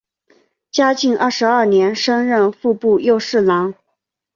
[0.71, 3.75] 嘉靖二十二年升任户部右侍郎。